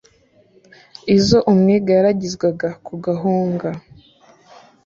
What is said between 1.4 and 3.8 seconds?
umwega yaragizwaga ku gahunga,